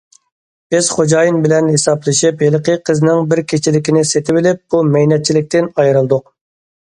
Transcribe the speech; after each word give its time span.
بىز 0.75 0.87
خوجايىن 0.93 1.35
بىلەن 1.41 1.67
ھېسابلىشىپ 1.73 2.41
ھېلىقى 2.45 2.73
قىزنىڭ 2.89 3.21
بىر 3.33 3.41
كېچىلىكىنى 3.53 4.03
سېتىۋېلىپ، 4.13 4.63
بۇ 4.75 4.81
مەينەتچىلىكتىن 4.95 5.69
ئايرىلدۇق. 5.83 6.35